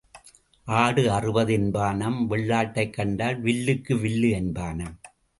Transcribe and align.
ஆடு 0.67 1.11
அறுபது 1.11 1.57
என்பானாம் 1.57 2.17
வெள்ளாட்டைக் 2.29 2.93
கண்டால் 2.93 3.43
விலுக்கு 3.43 3.93
விலுக்கு 3.99 4.31
என்பானாம். 4.39 4.97